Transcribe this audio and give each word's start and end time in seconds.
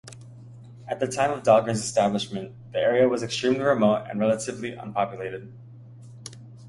At 0.87 0.99
the 0.99 1.05
time 1.05 1.29
of 1.29 1.43
Dahlgren's 1.43 1.79
establishment, 1.83 2.55
the 2.73 2.79
area 2.79 3.07
was 3.07 3.21
extremely 3.21 3.59
remote 3.59 4.07
and 4.09 4.19
relatively 4.19 4.73
unpopulated. 4.75 5.53